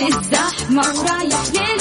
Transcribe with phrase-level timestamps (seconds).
[0.00, 1.75] الزحمة ورايح للبيت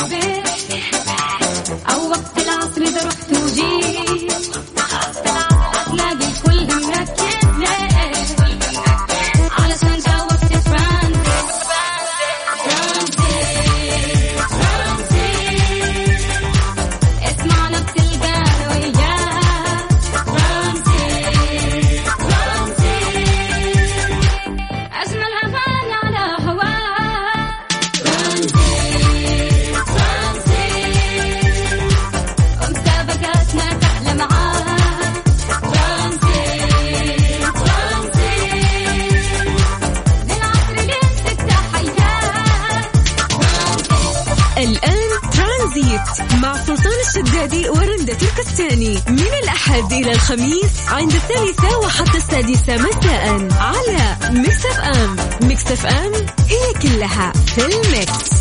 [44.58, 52.78] الآن ترانزيت مع سلطان الشدادي ورندا تركستاني من الأحد إلى الخميس عند الثالثة وحتى السادسة
[52.78, 55.16] مساء على ميكس أف أم.
[55.48, 56.12] ميكس أف أم
[56.50, 58.35] هي كلها في ال mix.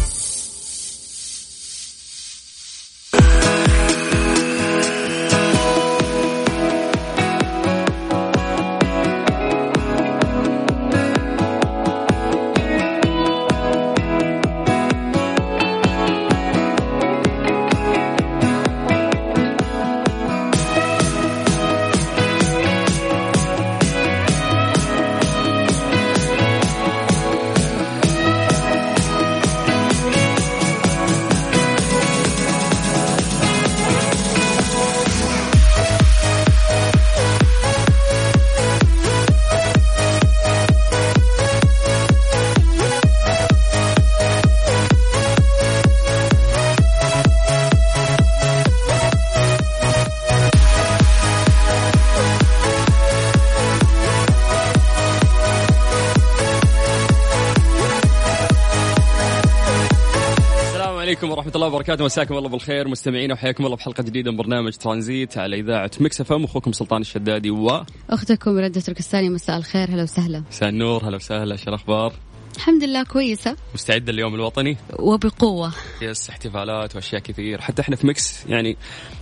[61.56, 62.04] الله وبركاته.
[62.04, 66.32] مساكم الله بالخير مستمعينا وحياكم الله بحلقة جديدة من برنامج ترانزيت على إذاعة مكس إف
[66.32, 66.44] إم.
[66.44, 69.90] أخوكم سلطان الشدادي و أختكم رندا تركستاني مساء الخير.
[69.90, 70.42] هلا وسهلا.
[70.50, 71.08] مساء النور.
[71.08, 71.56] هلا وسهلا.
[71.56, 72.12] شو الأخبار؟
[72.56, 73.56] الحمد لله كويسة.
[73.74, 75.72] مستعدة اليوم الوطني؟ وبقوة.
[76.02, 77.60] yes احتفالات وأشياء كثير.
[77.60, 78.76] حتى إحنا في مكس يعني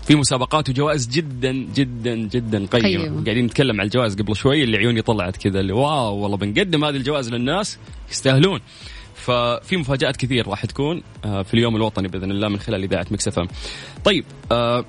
[0.07, 2.89] في مسابقات وجوائز جدا جدا جدا قيمة.
[2.89, 3.25] قيمة.
[3.25, 6.97] قاعدين نتكلم عن الجوائز قبل شوي اللي عيوني طلعت كذا اللي wow والله بنقدم هذه
[6.97, 7.79] الجوائز للناس
[8.11, 8.61] يستاهلون.
[9.23, 13.29] ففي مفاجآت كثير راح تكون آه، في اليوم الوطني بإذن الله من خلال إذاعة مكس
[13.29, 13.49] إف.
[14.05, 14.85] طيب آه،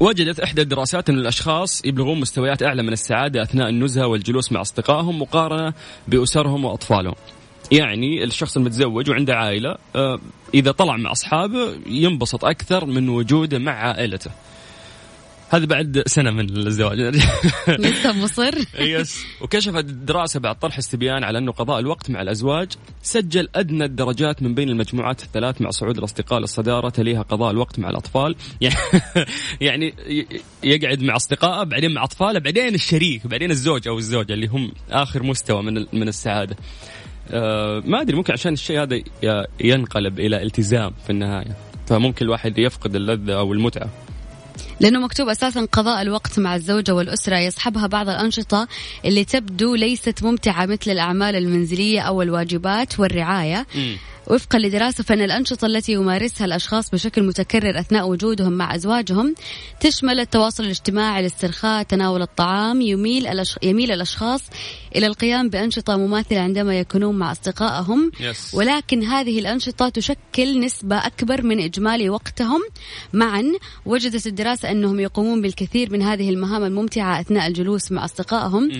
[0.00, 5.22] وجدت إحدى الدراسات إن الأشخاص يبلغون مستويات أعلى من السعادة أثناء النزهة والجلوس مع أصدقائهم
[5.22, 5.74] مقارنة
[6.08, 7.14] بأسرهم وأطفالهم.
[7.72, 10.18] يعني الشخص المتزوج وعنده عائلة آه،
[10.54, 14.30] إذا طلع مع أصحابه ينبسط أكثر من وجوده مع عائلته.
[15.50, 16.98] هذا بعد سنة من الزواج.
[17.68, 18.54] لسه مصر.
[18.80, 19.24] يس.
[19.40, 24.54] وكشفت الدراسة بعد طرح استبيان على أنه قضاء الوقت مع الأزواج سجل أدنى الدرجات من
[24.54, 28.36] بين المجموعات الثلاث مع صعود الأصدقاء للصدارة تليها قضاء الوقت مع الأطفال.
[28.60, 28.76] يعني
[29.60, 29.94] يعني
[30.62, 35.22] يقعد مع أصدقائه بعدين مع أطفاله بعدين الشريك بعدين الزوج أو الزوجة اللي هم آخر
[35.22, 36.56] مستوى من من السعادة.
[37.30, 39.02] آه ما أدري ممكن عشان الشيء هذا
[39.60, 41.56] ينقلب إلى التزام في النهاية.
[41.86, 44.05] فممكن الواحد يفقد اللذة أو المتعة.
[44.80, 47.36] لأنه مكتوب أساسا قضاء الوقت مع الزوجة والأسرة.
[47.36, 48.68] يصحبها بعض الأنشطة
[49.04, 53.66] اللي تبدو ليست ممتعة مثل الأعمال المنزلية أو الواجبات والرعاية.
[54.26, 59.34] وفقا لدراسة فإن الأنشطة التي يمارسها الأشخاص بشكل متكرر أثناء وجودهم مع أزواجهم
[59.80, 63.58] تشمل التواصل الاجتماعي الاسترخاء تناول الطعام يميل الأش...
[63.62, 64.42] يميل الأشخاص
[64.96, 68.10] إلى القيام بأنشطة مماثلة عندما يكونون مع أصدقائهم.
[68.20, 68.54] يس.
[68.54, 72.60] ولكن هذه الأنشطة تشكل نسبة أكبر من إجمالي وقتهم.
[73.12, 73.52] معا
[73.86, 78.70] وجدت الدراسة أنهم يقومون بالكثير من هذه المهام الممتعة أثناء الجلوس مع أصدقائهم.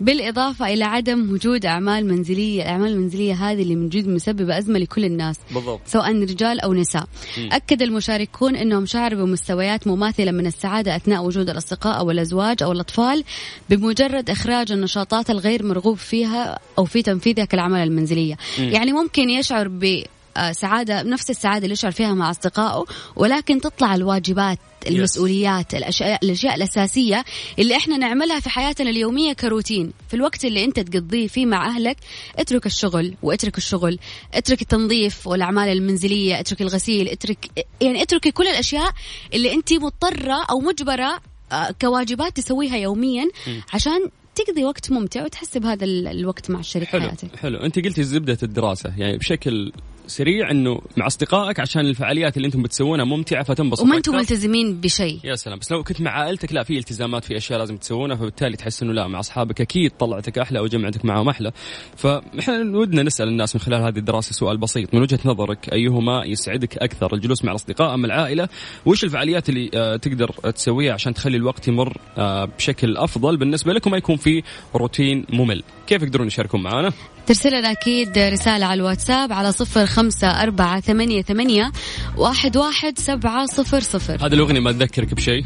[0.00, 5.04] بالإضافة إلى عدم وجود أعمال منزلية الأعمال المنزلية هذه اللي من جد مسببة أزمة لكل
[5.04, 5.80] الناس بالضبط.
[5.86, 7.06] سواء رجال أو نساء.
[7.38, 13.24] أكد المشاركون أنهم شعروا بمستويات مماثلة من السعادة أثناء وجود الأصدقاء أو الأزواج أو الأطفال
[13.70, 18.36] بمجرد إخراج النشاطات الغير مرغوب فيها أو في تنفيذها كالأعمال المنزلية.
[18.58, 20.04] يعني ممكن يشعر ب
[20.36, 22.84] آه، سعادة نفس السعادة اللي يشعر فيها مع أصدقائه
[23.16, 27.24] ولكن تطلع الواجبات المسؤوليات الأشياء, الأشياء الأساسية
[27.58, 29.92] اللي إحنا نعملها في حياتنا اليومية كروتين.
[30.08, 31.96] في الوقت اللي أنت تقضيه فيه مع أهلك
[32.36, 33.98] اترك الشغل واترك الشغل
[34.34, 37.50] اترك التنظيف والأعمال المنزلية اترك الغسيل اترك
[37.80, 38.90] يعني اتركي كل الأشياء
[39.34, 41.20] اللي أنت مضطرة أو مجبرة
[41.52, 43.28] آه، كواجبات تسويها يوميا
[43.74, 47.36] عشان تقضي وقت ممتع وتحس بهذا ال- الوقت مع شريك حلو حياتك.
[47.36, 47.58] حلو.
[47.58, 49.72] أنت قلتي زبدة الدراسة يعني بشكل
[50.06, 54.16] سريع إنه مع أصدقائك عشان الفعاليات اللي أنتم بتسوونها ممتعة فتنبسط وما أنتم.
[54.16, 55.18] ملتزمين بشيء.
[55.24, 55.58] يا سلام.
[55.58, 58.92] بس لو كنت مع عائلتك لا في التزامات في أشياء لازم تسوونها فبالتالي تحس إنه
[58.92, 61.52] لا مع أصحابك أكيد طلعتك أحلى أو جمعتك معهم أحلى.
[61.96, 64.94] فإحنا ودنا نسأل الناس من خلال هذه الدراسة سؤال بسيط.
[64.94, 68.48] من وجهة نظرك أيهما يسعدك أكثر الجلوس مع الاصدقاء أم العائلة؟
[68.86, 73.90] وش الفعاليات اللي آه، تقدر تسويها عشان تخلي الوقت يمر آه، بشكل أفضل بالنسبة لكم
[73.90, 74.42] ما يكون في
[74.74, 76.92] روتين ممل؟ كيف يقدرون يشاركون معنا
[77.26, 81.72] ترسل لنا أكيد رسالة على الواتساب على صفر خمسة أربعة ثمانية, ثمانية
[82.16, 84.26] واحد, واحد سبعة صفر صفر.
[84.26, 85.44] هذه الأغنية ما تذكرك بشيء؟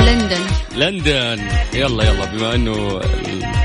[0.00, 0.46] لندن.
[0.76, 1.48] لندن.
[1.74, 3.00] يلا يلا بما إنه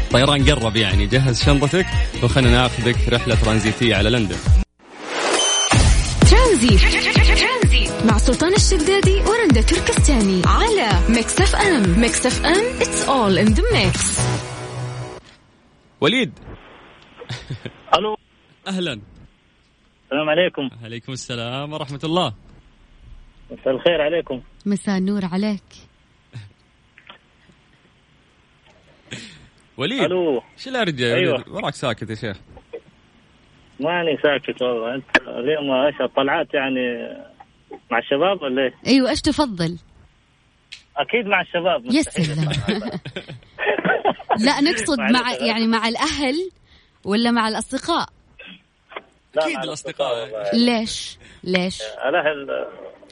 [0.04, 1.86] الطيران قرب يعني جهز شنطتك
[2.24, 4.38] وخلنا ناخذك رحلة ترانزيتية على لندن.
[6.32, 6.82] ترانزيت.
[8.06, 12.00] مع سلطان الشدادي ورندا تركستاني على ميكس اف ام.
[12.00, 14.20] ميكس اف ام it's all in the mix.
[16.02, 16.32] وليد.
[17.98, 18.18] ألو.
[18.68, 19.13] أهلا.
[20.14, 20.70] السلام عليكم.
[20.84, 22.34] عليكم السلام ورحمة الله.
[23.52, 24.42] مساء الخير عليكم.
[24.66, 25.64] مساء النور عليك.
[29.78, 30.42] وليد ألو.
[30.58, 31.34] إيش الارجع يا أيوة.
[31.34, 32.38] وليد؟ وراك ساكت يا شيخ.
[33.80, 34.96] ماني ساكت والله.
[34.96, 36.82] أنت اليوم إيش الطلعات يعني
[37.92, 39.78] مع الشباب ولا إيه؟ أيوة إيش تفضل؟
[40.98, 42.50] أكيد مع الشباب يا سلام.
[44.46, 45.34] لا نقصد مع.
[45.34, 46.52] يعني مع الأهل
[47.06, 48.23] ولا مع الأصدقاء؟
[49.38, 50.24] الأصدقاء.
[50.24, 50.52] والله.
[50.80, 52.68] ليش؟ ليش؟ الأهل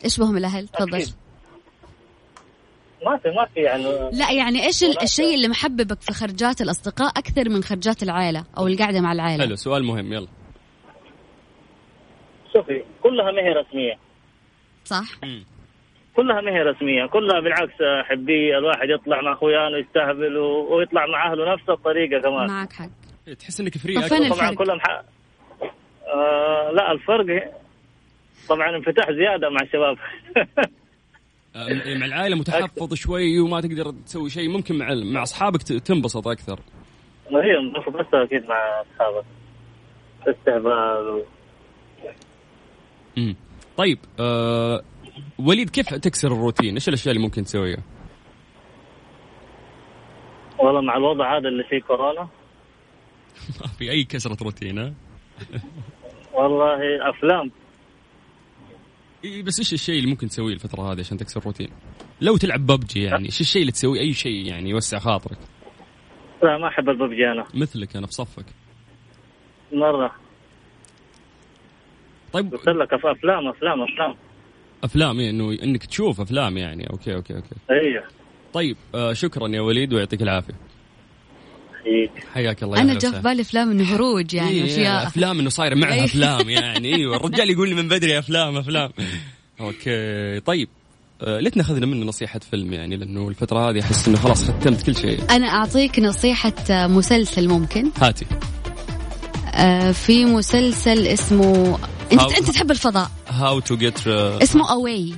[0.05, 1.05] إيش بهم الأهل تفضل.
[3.05, 3.83] ما في ما في يعني.
[4.11, 8.67] لا يعني إيش ال- الشيء اللي محببك في خرجات الأصدقاء أكثر من خرجات العائلة أو
[8.67, 10.27] القعدة مع العائلة؟ حلو سؤال مهم يلا.
[12.53, 13.93] شوفي كلها ما هي رسمية.
[14.85, 15.19] صح.
[16.15, 17.73] كلها ما هي رسمية كلها بالعكس
[18.09, 22.47] حبيه الواحد يطلع مع اخوانه يستهبل ويطلع مع أهله نفس الطريقة كمان.
[22.47, 22.89] معك حق.
[23.27, 24.17] إيه، تحس إنك فري طب أكثر.
[24.17, 25.01] فين طبعا الفرق؟ كلهم ح...
[26.11, 27.53] آه لا الفرق
[28.49, 29.97] طبعا انفتاح زيادة مع الشباب
[31.55, 36.59] آه، مع العائلة متحفظ شوي وما تقدر تسوي شيء ممكن مع مع أصحابك تنبسط أكثر
[37.29, 39.25] هي بس أكيد مع أصحابك
[40.27, 41.23] استهبال و...
[43.17, 43.35] مم.
[43.77, 44.81] طيب آه
[45.39, 47.83] وليد كيف تكسر الروتين؟ إيش الأشياء اللي ممكن تسويها؟
[50.59, 52.21] والله مع الوضع هذا اللي فيه كورونا
[53.61, 54.93] ما في أي كسرة روتين ها؟
[56.33, 57.51] والله أفلام
[59.43, 61.69] بس إيش الشيء اللي ممكن تسويه الفترة هذه عشان تكسر الروتين؟
[62.21, 65.37] لو تلعب ببجي يعني إيش الشيء اللي تسوي أي شيء يعني يوسع خاطرك؟
[66.43, 68.45] لا ما أحب الببجي أنا مثلك أنا في صفك.
[69.73, 70.11] مرة
[72.33, 74.15] طيب قلت لك أفلام أفلام أفلام
[74.83, 77.55] أفلام إيه إنه إنك تشوف أفلام يعني okay okay okay.
[77.71, 78.03] أيوه
[78.53, 80.53] طيب آه شكرا يا وليد ويعطيك العافية.
[81.81, 82.27] حقيقي.
[82.33, 83.19] حياك الله يا أنا أهلا جا في.
[83.19, 86.03] بالي أفلام إنه هروج يعني إيه أشياء أفلام إنه صايره معها أي.
[86.05, 88.91] أفلام يعني أيوه الرجال يقول لي من بدري أفلام أفلام.
[89.61, 90.69] okay طيب
[91.21, 94.95] آه، ليت ناخذنا منه نصيحة فيلم يعني لأنه الفترة هذه أحس إنه خلاص ختمت كل
[94.95, 95.19] شيء.
[95.31, 98.25] أنا أعطيك نصيحة مسلسل ممكن؟ هاتي.
[99.53, 101.79] آه، في مسلسل اسمه
[102.11, 103.11] أنت How- أنت تحب الفضاء.
[103.29, 105.13] how to get اسمه away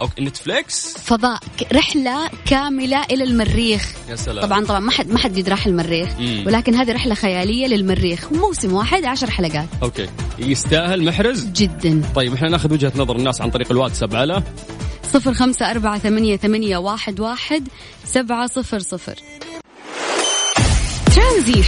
[0.00, 3.92] أو Netflix؟ فضاء ك- رحلة كاملة إلى المريخ.
[4.08, 4.44] يا سلام.
[4.46, 6.08] طبعا طبعا ما حد ما حد قد راح المريخ.
[6.18, 6.44] مم.
[6.46, 8.32] ولكن هذه رحلة خيالية للمريخ.
[8.32, 9.68] موسم واحد عشر حلقات.
[9.82, 10.08] okay.
[10.38, 12.02] يستاهل محرز؟ جدا.
[12.14, 14.42] طيب إحنا ناخذ وجهة نظر الناس عن طريق الواتساب على؟
[15.12, 17.68] صفر خمسة أربعة ثمانية, ثمانية واحد, واحد
[18.04, 19.14] سبعة صفر صفر.
[21.16, 21.64] ترانزيت.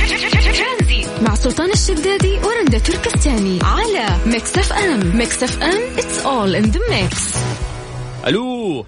[1.23, 5.17] مع سلطان الشدادي ورندا تركستاني على Mix FM.
[5.17, 7.37] Mix FM it's all in the mix.
[8.27, 8.87] ألو.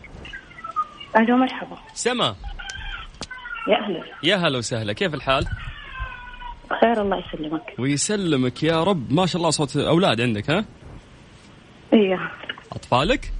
[1.16, 1.76] ألو مرحبا.
[1.94, 2.36] سما.
[3.68, 4.04] يا أهلا.
[4.22, 4.92] يا هلا وسهلا.
[4.92, 5.46] كيف الحال؟
[6.70, 7.74] بخير الله يسلمك.
[7.78, 9.12] ويسلمك يا رب.
[9.12, 10.64] ما شاء الله صوت أولاد عندك ها؟
[11.92, 12.30] إيوه.
[12.72, 13.32] أطفالك؟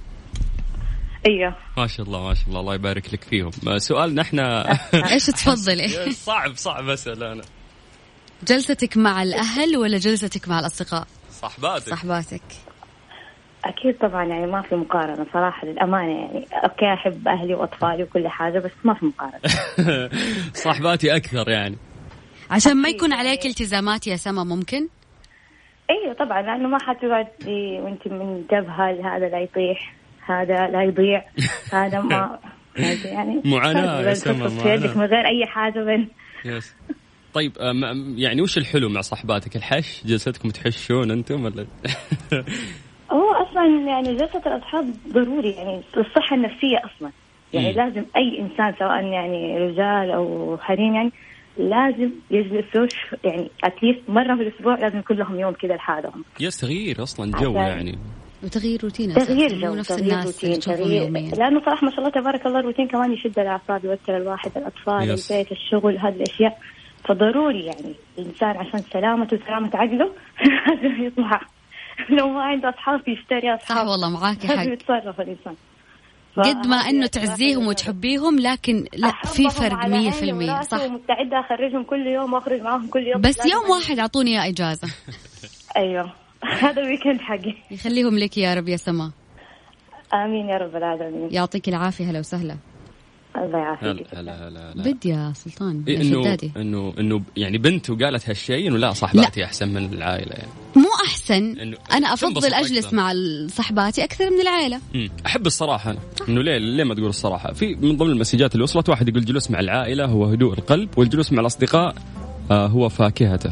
[1.25, 1.55] إيوه.
[1.77, 2.59] ما شاء الله ما شاء الله.
[2.59, 3.51] الله يبارك لك فيهم.
[3.63, 4.71] ما سؤالنا إحنا
[5.13, 5.87] إيش تفضلي؟
[6.29, 7.43] صعب صعب أسأل أنا.
[8.47, 11.07] جلستك مع الأهل ولا جلستك مع الأصدقاء؟
[11.41, 11.89] صحباتك.
[11.89, 12.68] صحباتك.
[13.65, 16.45] أكيد طبعا يعني ما في مقارنة صراحة للأمانة يعني.
[16.63, 19.39] أوكي أحب أهلي وأطفالي وكل حاجة بس ما في مقارنة.
[20.65, 21.77] صحباتي أكثر يعني.
[22.51, 24.87] عشان ما يكون عليك التزامات يا سما ممكن؟
[25.89, 29.93] أيوه طبعا لأنه ما حتقعدي وأنت منتبهه هذا لا يطيح
[30.25, 31.23] هذا لا يضيع
[31.73, 32.39] هذا ما
[33.05, 33.41] يعني.
[33.45, 34.97] معاناة يا بس سما، معاناة.
[34.97, 36.09] من غير أي حاجة بين
[36.45, 36.75] يس.
[37.33, 37.51] طيب
[38.15, 41.65] يعني وش الحلو مع صحباتك الحش؟ جلستكم تحشون أنتم ولا؟
[43.11, 47.11] هو أصلا يعني جلسه الاصحاب ضروري يعني للصحه النفسية أصلا.
[47.53, 47.77] يعني مم.
[47.77, 51.11] لازم أي إنسان سواء يعني رجال أو حريم يعني
[51.57, 52.87] لازم يجلسوا
[53.23, 56.23] يعني at least مرة في الأسبوع لازم يكون لهم يوم كذا لحالهم.
[56.39, 57.97] yes تغيير أصلا جو يعني.
[58.43, 61.35] وتغيير روتين تغيير جو نفس تغيير الناس روتين تغيير يوميا.
[61.35, 65.31] لأنه صراحة ما شاء الله تبارك الله الروتين كمان يشد الاعصاب يوتر الواحد الأطفال yes.
[65.31, 66.59] البيت الشغل هذه الأشياء.
[67.05, 70.11] فضروري يعني الإنسان عشان سلامته وسلامه عقله
[70.67, 71.41] لازم يطلع
[72.19, 73.77] لو ما عنده اصحاب يشتري أصحاب.
[73.77, 74.67] صح والله معاكي حق.
[74.67, 75.55] يتصرف الإنسان.
[76.37, 80.51] قد ما إنه تعزيهم وتحبيهم لكن لا في فرق على مية عيني في المية.
[80.53, 80.83] وراسي صح.
[80.83, 83.21] ومستعدة أخرجهم كل يوم وأخرج معاهم كل يوم.
[83.21, 84.87] بس يوم واحد أعطوني اياه إجازة.
[85.77, 86.11] أيوه.
[86.63, 87.53] هذا الويكند حقي.
[87.71, 89.11] يخليهم لك يا رب يا سما.
[90.13, 91.29] آمين يا رب العالمين.
[91.31, 92.57] يعطيك العافية هلا وسهلا.
[93.37, 94.15] الله يعافيك.
[94.15, 94.83] هلا هلا هلا.
[94.83, 99.69] بد يا سلطان إيه إنه إنه إنه يعني بنت وقالت هالشيء إنه لا صاحباتي أحسن
[99.69, 100.51] من العائلة يعني.
[101.31, 101.73] أحسن.
[101.91, 102.97] أنا أفضل أجلس أكثر.
[102.97, 103.13] مع
[103.47, 104.79] صحباتي أكثر من العائلة.
[104.93, 105.09] مم.
[105.25, 105.91] أحب الصراحة.
[105.91, 109.25] أنا إنه ليه ليه ما تقول الصراحة؟ في من ضمن المسجات اللي وصلت واحد يقول
[109.25, 111.95] جلوس مع العائلة هو هدوء القلب والجلوس مع الأصدقاء
[112.51, 113.51] آه هو فاكهته.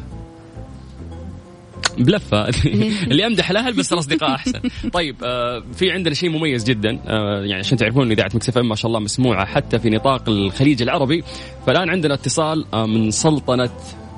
[1.98, 2.50] بلفة.
[3.12, 4.62] اللي أمدح الاهل بس الأصدقاء أحسن.
[4.94, 8.76] طيب آه في عندنا شيء مميز جدا آه يعني عشان تعرفون ان اذاعه مكسف ما
[8.76, 11.24] شاء الله مسموعة حتى في نطاق الخليج العربي.
[11.68, 13.70] فالآن عندنا اتصال آه من سلطنة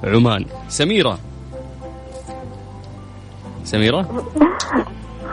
[0.04, 0.46] عمان.
[0.70, 1.29] سميرة.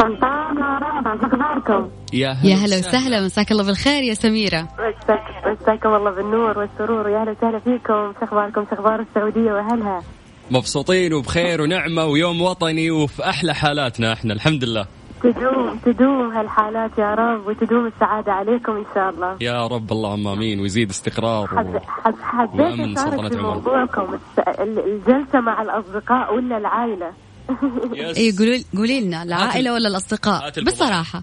[0.01, 6.11] ورابع شو اخباركم؟ يا يا هلا وسهلا مساك الله بالخير يا سميرة مساك مساكم الله
[6.11, 10.03] بالنور والسرور ويا أهلا وسهلا فيكم شو أخباركم شو أخبار السعودية وأهلها؟
[10.51, 14.87] مبسوطين وبخير ونعمة ويوم وطني وفي أحلى حالاتنا إحنا الحمد لله
[15.23, 19.37] تدوم تدوم هالحالات يا رب وتدوم السعادة عليكم إن شاء الله.
[19.41, 21.79] يا رب اللهم امين ويزيد استقرار حب و...
[21.79, 23.43] حب حبيت وأمن سلطنة عمان.
[23.43, 27.11] موضوعكم الس- ال- الجلسة مع الأصدقاء ولا العائلة؟
[27.95, 28.17] yes.
[28.17, 28.33] اي
[28.77, 29.89] قولي لنا العائلة ولا
[30.59, 30.75] الفضاء.
[30.77, 31.23] بصراحة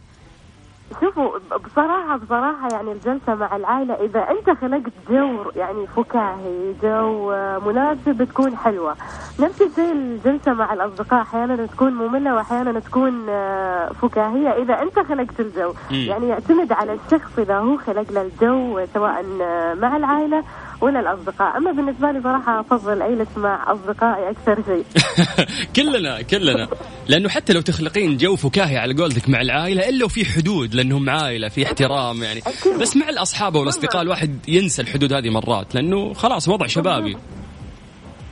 [1.01, 7.31] شوفوا بصراحة بصراحة يعني الجلسة مع العائلة إذا أنت خلقت جو يعني فكاهي جو
[7.65, 8.95] مناسب تكون حلوة.
[9.39, 15.39] نفس الشيء الجلسة مع الأصدقاء أحيانا تكون مملة وأحيانا تكون آه، فكاهية إذا أنت خلقت
[15.39, 15.73] الجو.
[15.91, 20.43] يعني يعتمد على الشخص إذا هو خلق له الجو سواء آه، مع العائلة
[20.81, 21.57] ولا الأصدقاء.
[21.57, 24.85] أما بالنسبة لي صراحة أفضل أجلس مع أصدقائي أكثر شيء.
[25.75, 26.67] كلنا كلنا.
[27.07, 31.49] لأنه حتى لو تخلقين جو فكاهي على قولتك مع العائلة إلا وفي حدود لأنهم عائلة
[31.49, 32.41] في احترام يعني.
[32.81, 37.17] بس مع الأصحاب والأصدقاء الواحد ينسى الحدود هذه مرات لأنه خلاص وضع شبابي.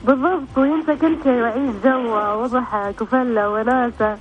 [0.04, 4.18] بالضبط وينسى كل شيء ويعيش جو وضحك وفلة وناسة.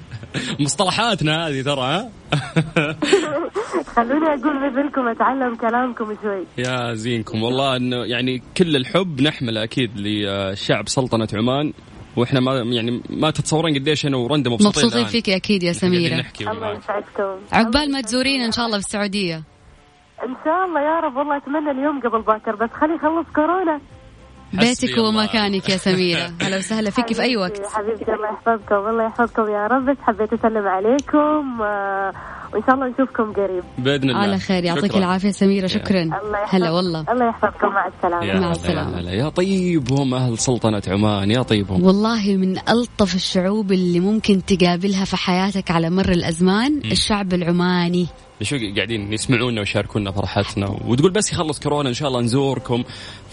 [0.60, 2.10] مصطلحاتنا هذه ترى ها؟
[3.96, 6.44] خلوني أقول مثلكم أتعلم كلامكم شوي.
[6.58, 11.72] يا زينكم والله إنه يعني كل الحب نحمله أكيد لشعب سلطنة عمان.
[12.16, 15.06] وإحنا ما يعني ما تتصورين قديش أنا ورندا مبسوطين مبسوطين.
[15.06, 15.72] فيك أكيد يا
[16.20, 16.72] نحكي الله.
[16.72, 19.36] يسعدكم عقبال ما تزورينا إن شاء الله في السعودية
[20.24, 23.80] إن شاء الله يا رب والله أتمنى اليوم قبل باكر بس خلي يخلص كورونا
[24.52, 24.98] بيتك.
[24.98, 26.32] ومكانك يا سميرة.
[26.42, 27.66] هلا وسهلا فيك في أي وقت.
[27.66, 29.84] حبيبتي الله يحفظكم الله يحفظكم يا رب.
[29.84, 32.12] بس حبيت أسلم عليكم آه،
[32.52, 33.64] وإن شاء الله نشوفكم قريب.
[33.78, 34.18] بإذن الله.
[34.20, 34.96] على خير يعطيك.
[34.96, 36.10] العافية سميرة شكرا.
[36.48, 37.04] هلا والله.
[37.12, 38.24] الله يحفظكم مع السلامة.
[38.24, 39.10] يا مع السلامة.
[39.10, 41.30] يا طيبهم أهل سلطنة عمان.
[41.30, 47.32] يا طيبهم والله من ألطف الشعوب اللي ممكن تقابلها في حياتك على مر الأزمان الشعب
[47.34, 48.06] العماني.
[48.42, 52.84] شو قاعدين يسمعونا ويشاركونا فرحتنا وتقول بس يخلص كورونا إن شاء الله نزوركم.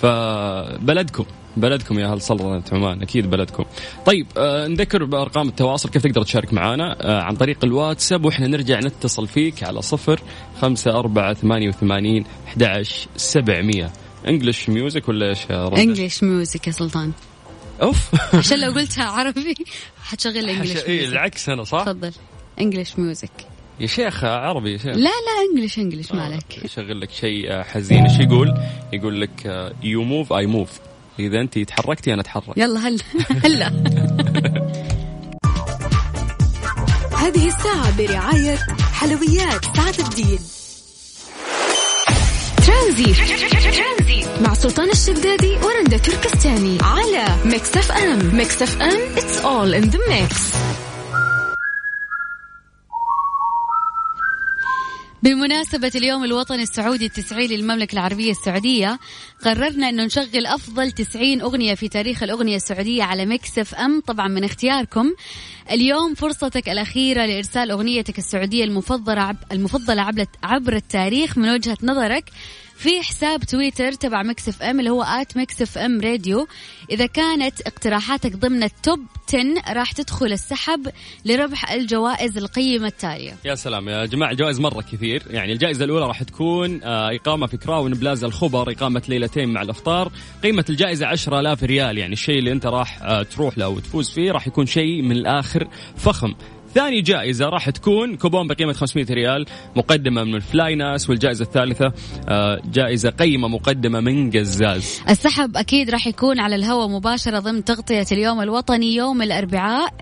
[0.01, 1.25] فبلدكم
[1.57, 3.65] بلدكم يا أهل سلطنه عمان أكيد بلدكم.
[4.05, 8.25] طيب آه نذكر بأرقام التواصل كيف تقدر تشارك معنا آه عن طريق الواتساب.
[8.25, 10.19] وإحنا نرجع نتصل فيك على صفر
[10.61, 13.91] خمسة أربعة ثمانية وثمانين أحد عشر سبعمية.
[14.27, 17.11] English music ولا إيش يا؟ English music يا سلطان.
[17.81, 18.35] أوف.
[18.35, 19.55] عشان لو قلتها عربي
[20.03, 22.11] حتشغل English حش- إيه العكس أنا صح؟ تفضل.
[22.61, 23.31] English music
[23.79, 24.85] يا شيخ عربي يا شيخ.
[24.95, 26.63] لا لا English English ما عليك.
[26.65, 28.03] يشغل لك شيء آه، حزين.
[28.05, 28.53] إيش يقول؟
[28.93, 30.69] يقول لك you move I move
[31.19, 32.57] إذا أنت تحركتي أنا أتحرك.
[32.57, 32.99] يلا هلا
[33.43, 33.67] هلا.
[37.17, 38.57] هذه الساعة برعاية
[38.93, 40.39] حلويات سعد الدين.
[42.67, 43.17] ترانزيت.
[44.41, 48.35] مع سلطان الشدادي ورندا تركستاني على Mix FM.
[48.35, 50.55] Mix FM it's all in the mix.
[55.23, 58.99] بمناسبة اليوم الوطني السعودي التسعين للمملكة العربية السعودية
[59.45, 64.01] قررنا أنه نشغل أفضل تسعين أغنية في تاريخ الأغنية السعودية على Mix FM.
[64.07, 65.13] طبعا من اختياركم.
[65.71, 72.29] اليوم فرصتك الأخيرة لإرسال أغنيتك السعودية المفضلة المفضلة عبر التاريخ من وجهة نظرك.
[72.79, 76.47] في حساب تويتر تبع Mix FM اللي هو at Mix FM Radio.
[76.91, 80.87] إذا كانت اقتراحاتك ضمن ال top 10 راح تدخل السحب
[81.25, 83.35] لربح الجوائز القيمة التالية.
[83.45, 85.23] يا سلام يا جماعة جوائز مرة كثير.
[85.29, 90.11] يعني الجائزة الأولى راح تكون آه، إقامة في Crowne Plaza الخبر إقامة ليلتين مع الإفطار.
[90.43, 94.47] قيمة الجائزة 10000 ريال يعني الشيء اللي أنت راح آه، تروح له وتفوز فيه راح
[94.47, 95.67] يكون شيء من الآخر
[95.97, 96.33] فخم.
[96.73, 99.45] ثاني جائزة راح تكون كوبون بقيمة 500 ريال
[99.75, 101.93] مقدمة من ال flynas والجائزة الثالثة
[102.29, 105.01] آه، جائزة قيمة مقدمة من قزاز.
[105.09, 109.93] السحب أكيد راح يكون على الهواء مباشرة ضمن تغطية اليوم الوطني يوم الأربعاء.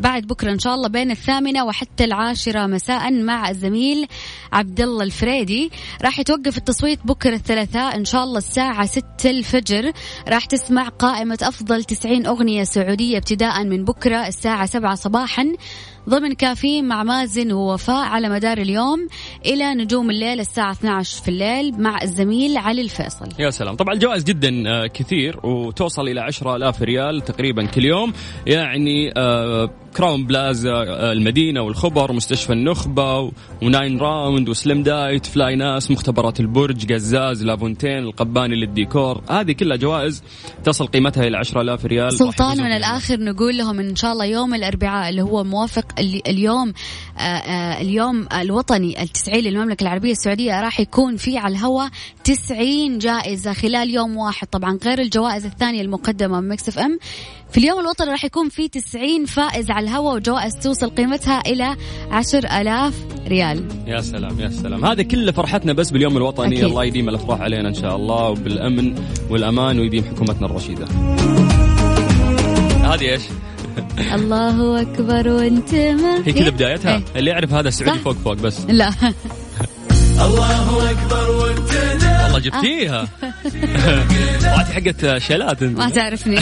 [0.00, 4.06] بعد بكرة إن شاء الله بين الثامنة وحتى العاشرة مساء مع الزميل
[4.52, 5.70] عبد الله الفريدي.
[6.04, 9.92] راح يتوقف التصويت بكرة الثلاثاء إن شاء الله الساعة 6 الفجر.
[10.28, 15.52] راح تسمع قائمة أفضل 90 أغنية سعودية ابتداء من بكرة الساعة 7 صباحا
[16.08, 19.08] ضمن كافيين مع مازن ووفاء على مدار اليوم
[19.46, 23.28] إلى نجوم الليل الساعة 12 في الليل مع الزميل علي الفيصل.
[23.38, 23.76] يا سلام.
[23.76, 28.12] طبعا الجوائز جدا آه، كثير وتوصل إلى 10000 ريال تقريبا كل يوم.
[28.46, 35.90] يعني آه، Crowne Plaza آه، المدينة والخبر ومستشفى النخبة و 9Round و Slim Diet flynas
[35.90, 39.22] مختبرات البرج قزاز لافونتين القباني للديكور.
[39.30, 40.22] هذه كلها جوائز
[40.64, 42.12] تصل قيمتها إلى 10000 ريال.
[42.12, 42.76] سلطان من فيها.
[42.76, 46.72] الآخر نقول لهم إن شاء الله يوم الأربعاء اللي هو موافق ال- اليوم
[47.18, 51.88] آه، آه، اليوم الوطني التسعين للمملكة العربية السعودية راح يكون في على الهواء
[52.24, 54.46] 90 جائزة خلال يوم واحد.
[54.46, 56.98] طبعا غير الجوائز الثانية المقدمة من Mix FM
[57.52, 61.76] في اليوم الوطني راح يكون في 90 فائز على الهواء وجوائز توصل قيمتها إلى
[62.10, 62.94] 10000
[63.28, 63.64] ريال.
[63.86, 64.84] يا سلام يا سلام.
[64.84, 66.46] هذا كله فرحتنا بس باليوم الوطني.
[66.46, 66.64] أكيد.
[66.64, 68.94] الله يديم الأفراح علينا إن شاء الله وبالأمن
[69.30, 70.86] والأمان ويديم حكومتنا الرشيدة.
[72.84, 73.22] هذه إيش؟
[74.14, 77.02] الله أكبر وأنت ما هي كذا بدايتها؟ إيه.
[77.16, 77.98] اللي يعرف هذا السعودي.
[77.98, 78.60] فوق فوق بس.
[78.68, 78.92] لا.
[82.28, 83.08] والله جبتيها.
[84.42, 85.78] طلعتي حقت شيلات أنت.
[85.78, 86.38] ما تعرفني.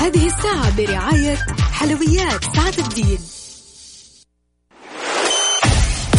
[0.00, 1.38] هذه الساعة برعاية
[1.72, 3.18] حلويات سعد الدين.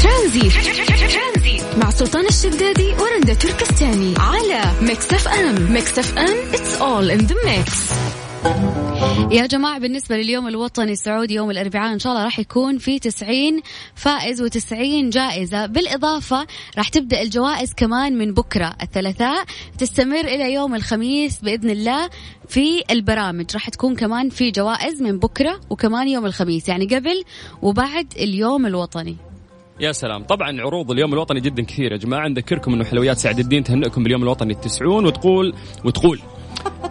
[0.03, 0.53] ترانزيت.
[1.77, 4.13] مع سلطان الشدادي ورندا تركستاني.
[4.17, 5.74] على Mix FM.
[5.74, 7.71] Mix FM it's all in the mix.
[9.31, 13.62] يا جماعة بالنسبة لليوم الوطني السعودي يوم الأربعاء إن شاء الله راح يكون في 90
[13.95, 15.65] فائز و90 جائزة.
[15.65, 19.45] بالإضافة راح تبدأ الجوائز كمان من بكرة الثلاثاء
[19.77, 22.10] تستمر إلى يوم الخميس بإذن الله
[22.48, 23.45] في البرامج.
[23.53, 27.24] راح تكون كمان في جوائز من بكرة وكمان يوم الخميس يعني قبل
[27.62, 29.15] وبعد اليوم الوطني.
[29.79, 30.24] يا سلام.
[30.24, 32.27] طبعا عروض اليوم الوطني جدا كثير يا جماعة.
[32.27, 35.53] نذكركم إنه حلويات سعد الدين تهنئكم باليوم الوطني التسعون وتقول
[35.85, 36.22] وتقول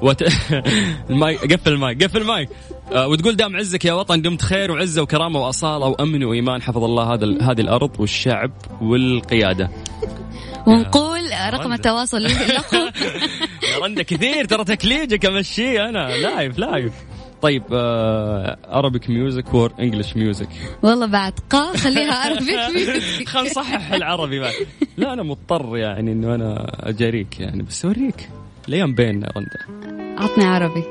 [0.03, 0.23] وت...
[1.11, 2.49] الماي قفل الماي قفل الماي
[2.93, 7.15] آه وتقول دام عزك يا وطن دمت خير وعزة وكرامة وأصالة وأمن وإيمان حفظ الله
[7.15, 9.71] هذا ال- هذه الأرض والشعب والقيادة.
[10.67, 11.21] ونقول
[11.53, 11.73] رقم.
[11.73, 12.77] التواصل لكم.
[13.73, 16.93] يا رندا كثير ترى تكليجك امشيه أنا live live
[17.43, 20.49] طيب Arabic music or English music
[20.83, 22.57] والله بعد قا خليها عربي
[23.27, 24.53] خل نصحح العربي بعد.
[24.97, 28.29] لا أنا مضطر يعني إنه أنا أجاريك يعني بس أوريك.
[28.71, 29.59] الأيام بيننا رندا
[30.19, 30.85] عطني عربي.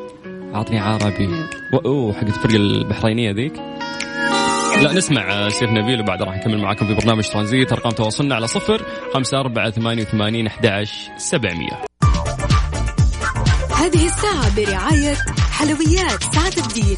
[0.55, 1.29] اعطني عربي.
[1.85, 3.53] أوه حقت الفرقة البحرينية ذيك.
[4.81, 7.71] لا نسمع سيف نبيل وبعد راح نكمل معاكم في برنامج ترانزيت.
[7.71, 10.87] أرقام تواصلنا على صفر خمسة أربعة ثمانية وثمانين أحد
[11.17, 11.81] سبعمية.
[13.75, 15.15] هذه الساعة برعاية
[15.51, 16.97] حلويات سعد الدين.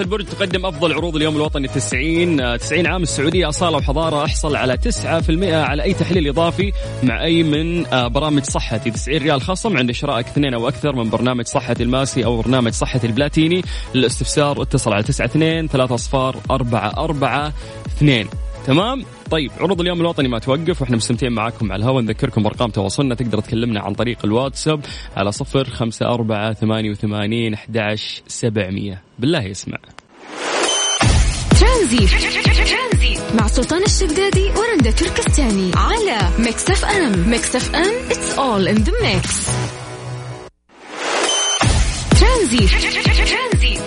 [0.00, 4.76] البرج تقدم أفضل عروض اليوم الوطني 90 آه، 90 عام السعودية أصالة وحضارة أحصل على
[4.76, 8.90] 9% على أي تحليل إضافي مع أي من آه، برامج صحتي.
[8.90, 13.06] 90 ريال خصم عند شرائك اثنين أو أكثر من برنامج صحتي الماسي أو برنامج صحتي
[13.06, 13.62] البلاتيني.
[13.94, 17.52] للاستفسار اتصل على 92 3 اصفار 4 4
[17.96, 18.28] 2
[18.66, 22.02] تمام؟ طيب عروض اليوم الوطني ما توقف وإحنا مستمتعين معاكم على الهواء.
[22.02, 24.80] نذكركم ارقام تواصلنا تقدر تكلمنا عن طريق الواتساب
[25.16, 29.02] على صفر خمسة أربعة ثمانية وثمانين أحد سبعمية.
[29.18, 29.78] بالله يسمع.
[31.60, 32.10] ترانزيت.
[33.40, 35.70] مع سلطان الشدادي ورندا تركستاني.
[35.76, 37.30] على Mix FM.
[37.30, 39.50] Mix FM it's all in the mix.
[42.20, 43.09] ترانزيت.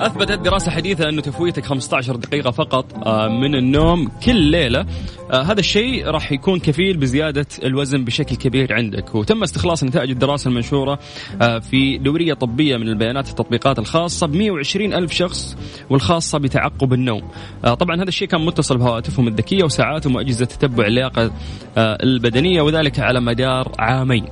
[0.00, 4.86] أثبتت دراسة حديثة انه تفويتك 15 دقيقة فقط آه، من النوم كل ليلة.
[5.32, 9.14] آه، هذا الشيء راح يكون كفيل بزيادة الوزن بشكل كبير عندك.
[9.14, 10.98] وتم استخلاص نتائج الدراسة المنشورة
[11.42, 15.56] آه، في دورية طبية من البيانات التطبيقات الخاصة ب 120 ألف شخص
[15.90, 17.22] والخاصة بتعقب النوم.
[17.62, 21.30] طبعا هذا الشيء كان متصل بهواتفهم الذكية وساعاتهم واجهزه تتبع اللياقة
[21.78, 24.24] آه، البدنية وذلك على مدار عامين.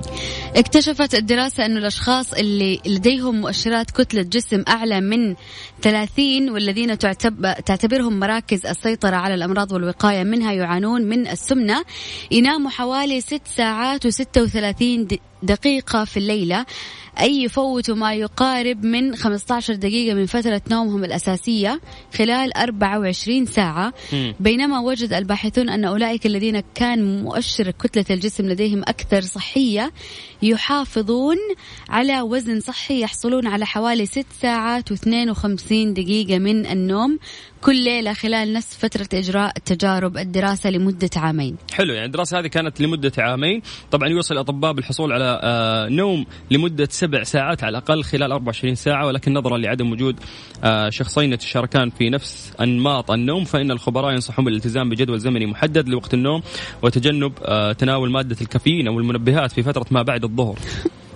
[0.55, 5.35] اكتشفت الدراسة أنه الأشخاص اللي لديهم مؤشرات كتلة جسم أعلى من
[5.81, 7.53] 30 والذين تعتب...
[7.65, 11.83] تعتبرهم مراكز السيطرة على الأمراض والوقاية منها يعانون من السمنة.
[12.31, 16.65] يناموا حوالي 6 ساعات و36 دقيقة في الليلة.
[17.19, 21.81] أي يفوتوا ما يقارب من 15 دقيقة من فترة نومهم الأساسية
[22.17, 23.93] خلال 24 ساعة.
[24.39, 29.91] بينما وجد الباحثون أن أولئك الذين كان مؤشر كتلة الجسم لديهم أكثر صحية
[30.41, 31.37] يحافظون
[31.89, 37.19] على وزن صحي يحصلون على حوالي 6 ساعات و52 دقيقة من النوم.
[37.65, 41.57] كل ليلة خلال نفس فترة إجراء تجارب الدراسة لمدة عامين.
[41.73, 43.61] حلو يعني الدراسة هذه كانت لمدة عامين.
[43.91, 49.05] طبعا يوصل الأطباء بالحصول على آه، نوم لمدة سبع ساعات على الأقل خلال 24 ساعة
[49.05, 50.19] ولكن نظرا لعدم وجود
[50.63, 56.13] آه، شخصين يتشاركان في نفس أنماط النوم فإن الخبراء ينصحون بالالتزام بجدول زمني محدد لوقت
[56.13, 56.41] النوم
[56.81, 60.59] وتجنب آه، تناول مادة الكافيين أو المنبهات في فترة ما بعد الظهر.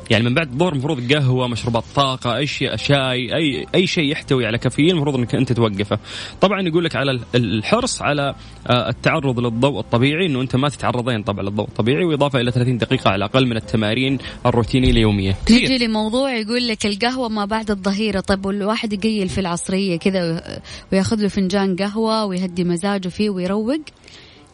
[0.09, 4.45] يعني من بعد الظهر المفروض قهوة مشروبات طاقة أي شيء شاي أي أي شيء يحتوي
[4.45, 5.99] على كافيين المفروض إنك أنت توقفه.
[6.41, 8.35] طبعا يقول لك على ال- الحرص على
[8.67, 13.07] آه، التعرض للضوء الطبيعي إنه أنت ما تتعرضين طبعا للضوء الطبيعي وإضافة إلى 30 دقيقة
[13.09, 15.35] على الأقل من التمارين الروتينية اليومية.
[15.51, 18.19] نجي لموضوع يقول لك القهوة ما بعد الظهيرة.
[18.19, 20.43] طيب والواحد يقيل في العصرية كذا
[20.93, 23.79] وياخذ له فنجان قهوة ويهدي مزاجه فيه ويروق؟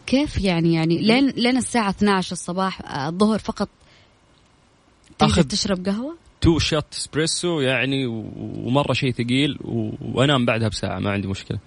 [0.07, 3.69] كيف يعني؟ يعني لين لين الساعة 12 الصباح آه، الظهر فقط
[5.23, 9.58] أخذ- تشرب قهوة؟ two shot espresso يعني ومرة شيء ثقيل
[10.01, 11.60] وأنام بعدها بساعة ما عندي مشكلة.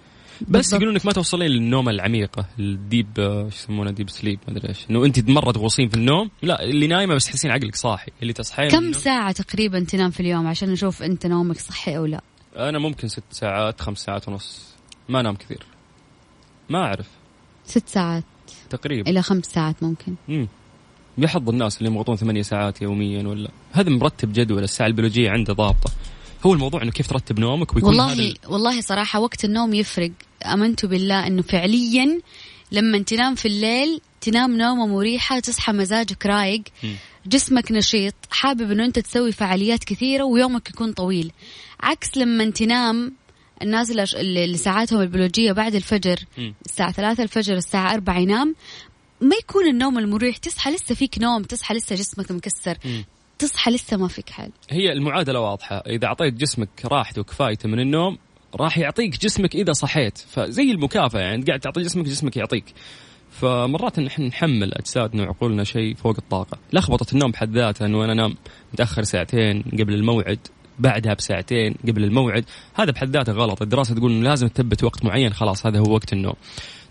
[0.47, 0.73] بس.
[0.73, 4.69] يقولون إنك ما توصلين للنوم العميقة ال deep آه، إيش يسمونه deep sleep ما أدري
[4.69, 4.85] إيش.
[4.89, 8.69] إنه أنت مرة تغوصين في النوم لا اللي نايمة بس تحسين عقلك صاحي اللي تصحين
[8.69, 12.21] كم من ساعة تقريبا تنام في اليوم عشان نشوف أنت نومك صحي أو لا؟
[12.57, 14.67] أنا ممكن ست ساعات خمس ساعات ونص.
[15.09, 15.63] ما أنام كثير.
[16.69, 17.07] ما أعرف.
[17.65, 18.23] ست ساعات
[18.69, 19.09] تقريبا.
[19.09, 20.15] إلى خمس ساعات ممكن.
[20.29, 20.47] امم
[21.21, 25.53] يا حظ الناس اللي يمغطون ثمانية ساعات يوميا ولا هذا مرتب جدول الساعة البيولوجية عنده
[25.53, 25.91] ضابطة.
[26.45, 30.11] هو الموضوع إنه كيف ترتب نومك ويكون هذا والله ال- والله صراحة وقت النوم يفرق.
[30.45, 32.21] أمنت بالله أنه فعليا
[32.71, 36.63] لما تنام في الليل تنام نومة مريحة تصحى مزاجك رايق.
[37.25, 41.31] جسمك نشيط حابب أنه أنت تسوي فعاليات كثيرة ويومك يكون طويل.
[41.79, 43.13] عكس لما تنام
[43.61, 46.19] الناس اللي ساعاتهم البيولوجية بعد الفجر.
[46.65, 48.55] الساعة ثلاثة الفجر الساعة أربعة ينام.
[49.21, 52.77] ما يكون النوم المريح تصحى لسه فيك نوم تصحى لسه جسمك مكسر.
[52.85, 53.05] مم.
[53.39, 55.77] تصحى لسه ما فيك حال هي المعادلة واضحة.
[55.77, 58.17] إذا أعطيت جسمك راحته وكفايته من النوم
[58.55, 60.17] راح يعطيك جسمك إذا صحيت.
[60.17, 62.65] فزي المكافأة يعني قاعد تعطي جسمك جسمك يعطيك.
[63.31, 66.57] فمرات نحن نحمل أجسادنا وعقولنا شيء فوق الطاقة.
[66.73, 68.35] لخبطة النوم بحد ذاتها إنه أنا أنام
[68.73, 70.39] متأخر ساعتين قبل الموعد
[70.79, 72.45] بعدها بساعتين قبل الموعد.
[72.73, 73.61] هذا بحد ذاته غلط.
[73.61, 76.35] الدراسة تقول إنه لازم تثبت وقت معين خلاص هذا هو وقت النوم.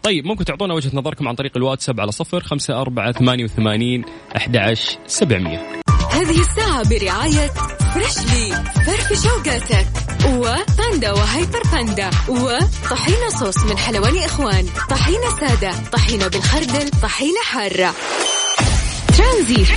[0.02, 4.04] طيب ممكن تعطونا وجهة نظركم عن طريق الواتساب على صفر خمسة أربعة ثمانية وثمانين
[4.37, 4.74] أحد
[5.06, 5.82] سبعمية.
[6.11, 7.50] هذه الساعة برعاية
[7.94, 9.87] فريشلي فرف شوقاتك.
[10.26, 12.11] وباندا وهيبر باندا.
[12.28, 14.66] وطحينة صوص من حلواني إخوان.
[14.90, 17.94] طحينة سادة طحينة بالخردل طحينة حارة.
[19.18, 19.68] ترانزيت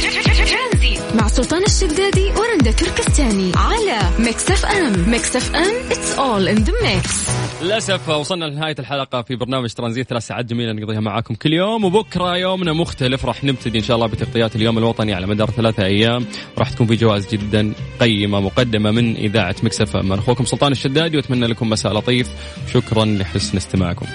[1.15, 3.51] مع سلطان الشدادي ورندا تركستاني.
[3.55, 5.10] على Mix FM.
[5.10, 7.40] Mix FM it's all in the mix.
[7.63, 12.38] للأسف وصلنا لنهاية الحلقة في برنامج ترانزيت ثلاث ساعات جميلة نقضيها معاكم كل يوم وبكرة
[12.38, 13.26] يومنا مختلف.
[13.26, 16.26] راح نبتدي إن شاء الله بتغطيات اليوم الوطني على مدار ثلاثة أيام.
[16.58, 21.17] راح تكون في جوائز جدا قيمة مقدمة من إذاعة Mix FM أنا أخوكم سلطان الشدادي
[21.17, 22.30] وأتمنى لكم مساء لطيف.
[22.74, 24.06] شكرا لحسن استماعكم.